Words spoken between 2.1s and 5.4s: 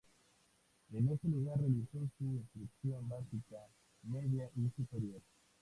su instrucción básica, media y superior.